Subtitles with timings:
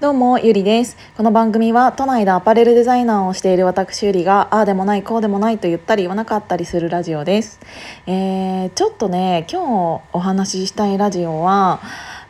[0.00, 0.96] どうも、ゆりです。
[1.16, 7.58] この番組は都内でアパレルデザイナーをしている私ゆりが、ああでもない、こうでもないと言ったり言わなかったりするラジオです。
[8.06, 11.80] えー、ちょっとね、今日お話ししたいラジオは、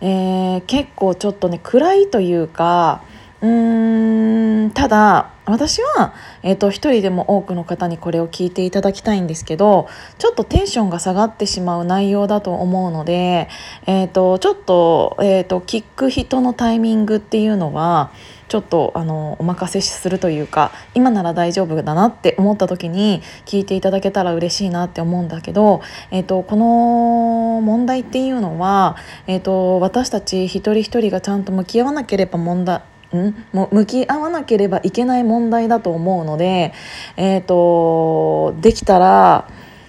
[0.01, 3.03] えー、結構ちょっとね、暗いというか、
[3.41, 6.13] うーんただ私は、
[6.43, 9.89] えーと、一人でも多くの方にこれを聞いていただきたいんですけど
[10.19, 13.49] ちょっとテンションが下がってしまう内容だと思うので、
[13.87, 18.11] えーと、ちょっと,、えーと、聞く人のタイミングっていうのは
[18.49, 32.81] ちょっとあのお任せするというか今なら大丈夫だなって思った時に聞いていただけたら嬉しいなって思うんだけど、えー、とこの問題っていうのは、えー、と私たち一人一人がちゃんと向き合わなければ問題
[33.17, 33.35] ん？
[33.53, 36.75] もう向き合わなければいけない問題だと思うので、
[37.17, 39.49] えーと、できたら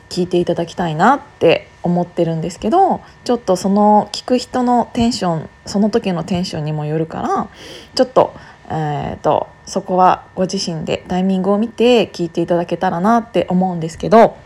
[0.09, 7.50] 聞いていただきたいなって思ってるんですけどちょっとその聞く人のテンションその時のテンションにもよるから
[7.95, 8.34] ちょっと,、
[8.70, 14.38] えーと、そこはご自身でタイミングを見て聞いていただけたらなって思うんですけど。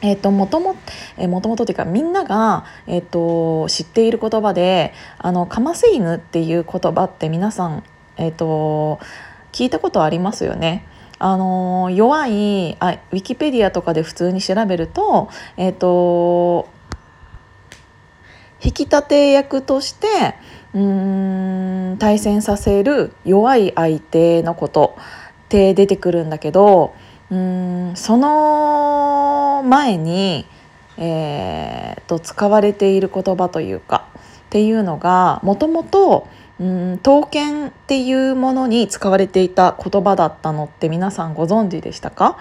[0.00, 0.76] えーと、もとも
[1.16, 7.82] えー、もともとというかみんなが、えー、と知っている言葉で「あのかませ犬」っていう言葉って皆さん
[8.18, 8.98] えーと、
[9.52, 10.86] 聞いたことありますよね。
[11.20, 16.68] あの弱いあウィキペディアとかで普通に調べると,、えーと、
[18.62, 20.36] 引き立て役として
[20.74, 24.96] うん対戦させる弱い相手のこと
[25.46, 26.94] って出てくるんだけど
[27.32, 30.46] うんその前に、
[30.98, 36.26] えーと使われている言葉というかっていうのがもともと
[36.60, 42.36] うん刀剣っていうものに使われていた言葉だったのって皆さんご存知でしたか？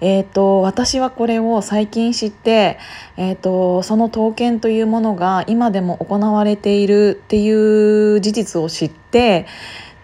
[0.00, 2.78] えーと、私はこれを最近知って、
[3.16, 9.46] えーと、その刀剣というものが今でも行われているっていう事実を知って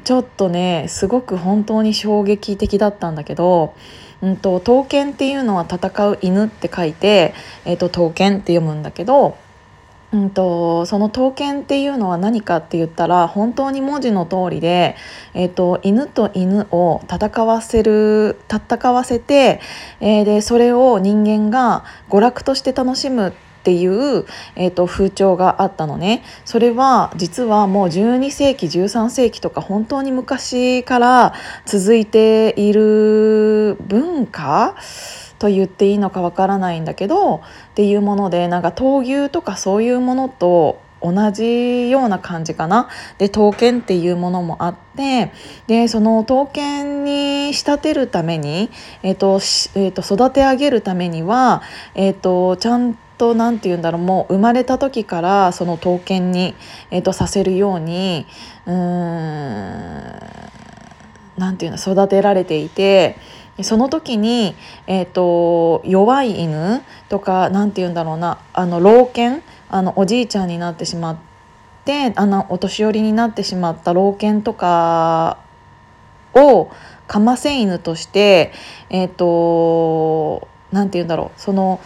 [0.03, 3.75] ちょっとねすごく本当に衝撃的だったんだけど、
[4.21, 7.33] うんと、刀剣っていうのは戦う犬って書いて、
[7.65, 9.39] えーと刀剣って読むんだけど
[10.15, 14.95] うんと、その刀剣っていうのは何かって言ったら本当に文字の通りで、
[15.35, 19.61] えーと、犬と犬を戦わせる戦わせて、
[19.99, 23.33] えー、でそれを人間が娯楽として楽しむっ
[23.65, 26.23] ていう、えーと、風潮があったのね。
[26.45, 31.35] それは実はもう12世紀13世紀とか本当に昔から
[31.67, 34.77] 続いている文化
[35.45, 37.41] と言っていいのかわからないんだけどっ
[37.75, 42.89] ていうものでなんか闘牛とかそういうものと同じような感じかな
[43.19, 45.33] で刀剣っていうものもあって
[45.67, 48.71] でその刀剣に仕立てるために、
[49.03, 49.35] えーと
[49.79, 51.61] えー、と育て上げるためには、
[51.95, 56.55] えーと、ちゃんと何て言うんだろうもう生まれた時からその刀剣に、
[56.91, 58.27] えーと、させるように
[58.65, 60.21] うーん
[61.37, 63.19] 何て言うの育てられていて。
[63.63, 64.57] その時に、
[64.87, 71.17] えーと、弱い犬とか何て言うんだろうなあの老犬あのおじいちゃんになってしまっ
[71.85, 75.39] てあのお年寄りになってしまった老犬とか
[76.35, 76.71] を
[77.07, 78.53] かませ犬として
[78.91, 81.81] えっ、ー、と何て言うんだろうその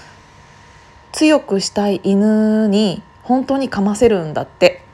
[1.12, 4.84] 強くしたい犬に本当にかませるんだって。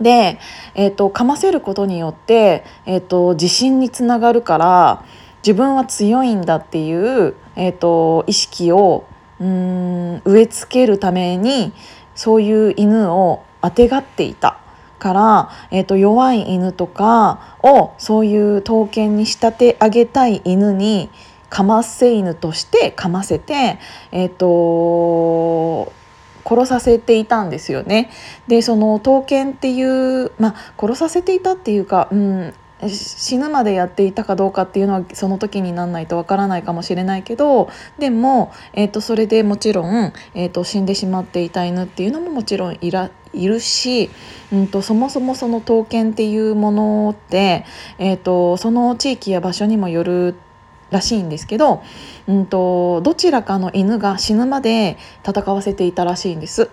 [0.00, 0.40] で、
[0.74, 5.04] えーと、かませることによって、えーと自信につながるから
[5.42, 9.04] 自分は強いんだっていう、えーと、意識を
[9.40, 11.72] うん植え付けるために
[12.14, 14.58] そういう犬をあてがっていた
[14.98, 21.10] から、えーと、弱い犬とかをそういう刀剣に仕立て上げたい犬に
[21.50, 23.78] かませ犬としてかませて、
[24.12, 25.92] えーと
[26.44, 28.10] 殺させていたんですよね。
[28.48, 32.54] でその刀剣っていうまあ殺させていたっていうか、うん、
[32.88, 44.10] 死ぬまでやっていたかどうかっていうのはその時になんないとわからないかもしれないけどでも、えーと、それでもちろん、えーと、死んでしまっていた犬っていうのももちろんいらいるし、
[44.52, 47.64] うんと、そもそもその刀剣っていうものって、
[47.98, 50.34] えー、とその地域や場所にもよる
[50.90, 51.82] らしいんですけど、
[52.28, 56.70] うんとどちらかの犬が死ぬまで戦わせていたらしいんです。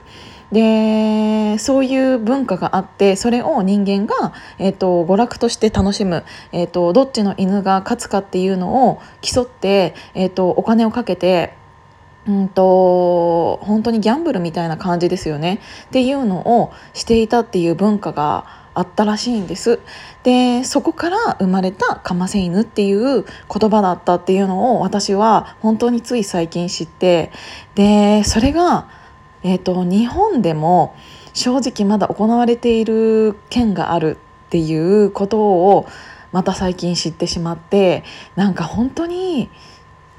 [0.52, 11.54] でそういう文化があってそれを人間が、えーと、娯楽として楽しむ、えーと、どっちの犬が勝つかっていうのを競って、えーと、お金をかけて
[12.28, 15.62] うんと本当にギャンブルみたいな感じですよね。
[15.86, 18.46] っていうのをしていたっていう文化が
[18.76, 19.80] あったらしいんです。
[20.24, 27.32] でそこから生まれたかませ犬っていう言葉だったっていうのを私は本当につい最近知って
[27.76, 28.88] でそれが
[29.44, 30.96] えーと、日本でも
[31.34, 35.88] 正直まだ行われている県があるっていうことを
[36.32, 38.04] また最近知ってしまって
[38.36, 39.50] なんか本当に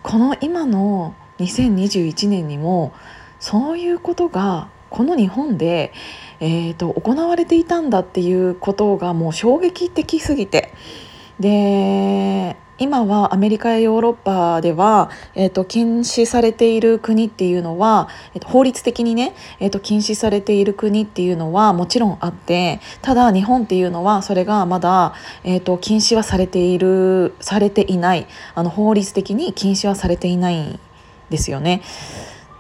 [0.03, 2.93] この今の2021年にも
[3.39, 5.93] そういうことがこの日本で、
[6.41, 10.73] えーと、行われていたんだっていうことがもう衝撃的すぎて。
[11.39, 30.81] で今はアメリカやヨーロッパでは、えーと、禁止されている国っていうのは、えーと、法律的にね、えーと禁止されている国っていうのはもちろんあってただ日本っていうのはそれがまだ、えー、と禁止はされているされていないあの法律的に禁止はされていないん
[31.29, 31.83] ですよね。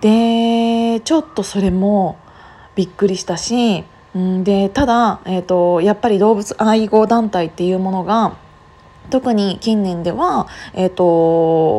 [0.02, 2.18] でちょっとそれも
[2.74, 3.84] びっくりしたし、
[4.14, 8.36] うん、でただ、えー、とやっぱり動物愛護団体っていうものが
[9.08, 11.04] 特に近年では、えーと、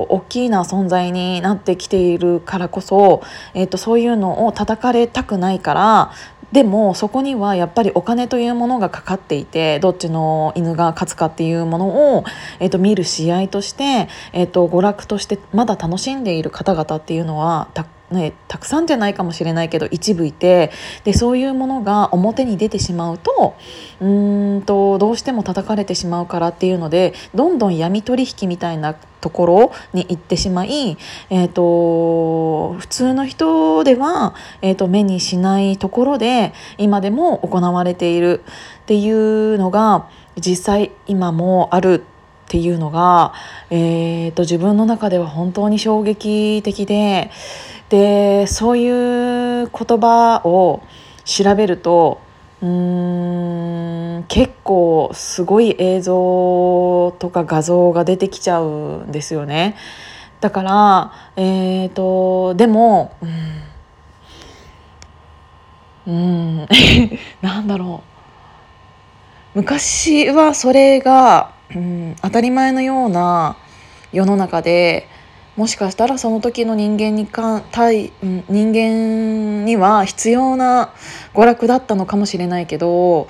[0.03, 3.21] 大きな存在になってきているからこそ、
[3.53, 6.11] えーと、そういうのを叩かれたくないから
[6.51, 12.25] でもそこにはやっぱりお金というものがかかっていてどっちの犬が勝つかっていうものを、
[12.59, 20.71] えーと、見る試合として、えー、と娯楽としてまだ楽しんでいる方々っていうのはたくね、たくさんじゃないかもしれないけど一部いて
[21.05, 23.55] でそういうものが表に出てしまうと
[24.01, 24.05] う
[24.57, 30.97] んとどうしても叩かれてしまうからっていうのでどんどん闇取引みたいなところに行ってしまい、
[31.29, 38.43] えーと、普通の人では、えーと目にしないところで今でも行われている
[38.81, 42.03] っていうのが実際今もある
[42.47, 43.33] っていうのが、
[43.69, 47.31] えーと自分の中では本当に衝撃的で。
[47.91, 50.81] でそういう言葉を
[51.25, 52.21] 調べると
[52.61, 59.75] うん結構すごい映像とか画像が出てきちゃうんですよね。
[60.39, 63.17] だからえっ、ー、とでも
[66.07, 66.17] うん、う
[66.63, 66.67] ん、
[67.41, 68.03] なんだろ
[69.53, 73.57] う昔はそれが、うん、当たり前のような
[74.13, 75.09] 世の中で
[75.61, 80.91] もしかしたらその時の人間にか対人間には必要な
[81.35, 83.27] 娯楽だったのかもしれないけど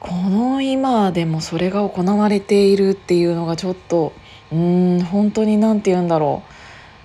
[0.00, 4.12] この今でもそれが行われているっていうのがちょっと
[4.52, 6.42] うん本当に何て言うんだろ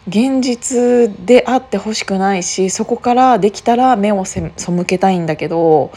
[0.06, 4.52] う現実であってほしくないしそこからできたら目を背
[4.86, 5.94] けたいんだけど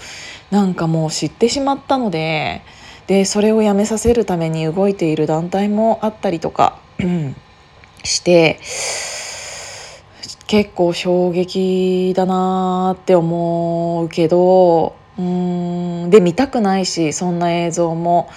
[0.52, 2.62] なんかもう知ってしまったので
[3.08, 6.78] でそれをやめさせるために動いている団体もあったりとか。
[8.02, 8.58] して
[10.46, 18.28] 結構衝撃だなって思うけどうんで見たくないしそんな映像も。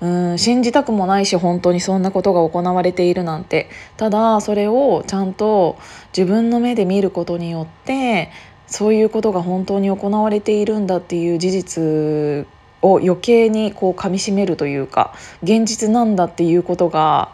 [0.00, 5.78] うん信じたくもないし本当にそんなことが行われているなんてただそれをちゃんと
[6.14, 8.30] 自分の目で見ることによって
[8.66, 12.46] そういうことが本当に行われているんだっていう事実
[12.82, 17.32] を余計にこう噛みしめるというか現実なんだっていうことが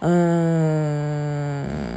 [0.00, 1.90] うん。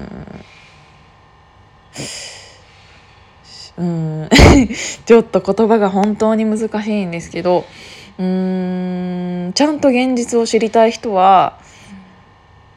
[3.78, 4.30] うん。
[5.06, 7.66] ちょっと言葉が本当に難しいんですけど
[8.18, 9.54] うーん。
[9.54, 11.58] ちゃんと現実を知りたい人は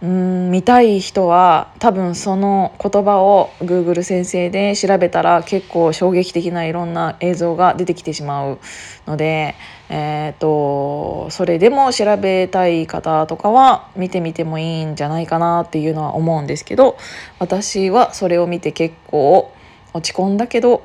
[0.02, 8.58] うん見たい人は多分その言葉を Google 先生で調べたら結構衝撃的ないろんな映像が出てきてしまう
[9.06, 9.54] ので、
[9.88, 16.96] えーと、それでも調べたい方とかは見てみてもいいんじゃないかなっていうのは思うんですけど
[17.38, 19.52] 私はそれを見て結構
[19.94, 20.84] 落ち込んだけど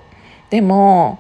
[0.51, 1.20] でも、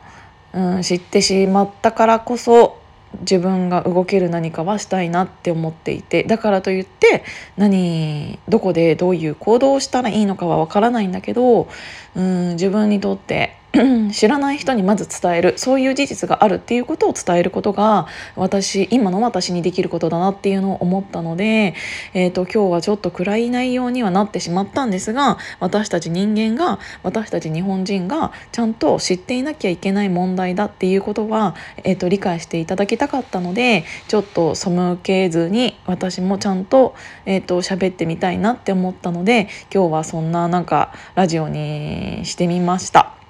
[0.53, 2.79] うん、知ってしまったからこそ
[3.21, 7.23] 自分が動ける何かはしたいなって思っていてだからといって
[7.57, 11.67] 何どこでどういう行動をしたらいいのかはわからないんだけど
[12.15, 13.57] うん自分にとって
[14.11, 21.73] 知らない人にまず伝えるそういう事実があるっていうことを伝えることが私今の私にできることだなっていうのを思ったので、
[22.13, 36.93] えーと、今日はちょっと暗い内容にはなってしまったんですが私たち人間が私たち日本人がちゃんと知っていなきゃいけない問題だっていうことは、えーと、理解していただきたかったのでちょっと背けずに私もちゃんと,、
[37.25, 43.20] えーと喋ってみたいなって思ったので今日はそんななんかラジオにしてみました。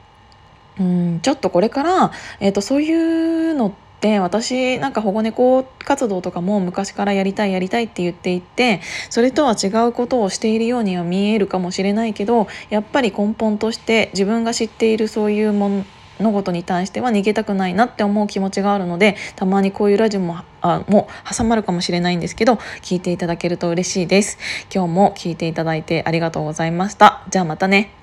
[0.79, 15.83] うんちょっとこれから、えーと、そういうのって私なんか保護猫活動とかも昔からやりたいやりたいって言っていてそれとは違うことをしているようには見えるかもしれないけどやっぱり根本として自分が知っているそういうも
[16.19, 24.37] の事に対しては逃げたくないなって思う気持ちがあるのでたまにこういうラジオもあもう挟まるかもしれないんですけど聞いていただけると嬉しいです。
[24.73, 27.23] 今日も聞いていただいてありがとうございました。
[27.29, 28.00] じゃあまたね。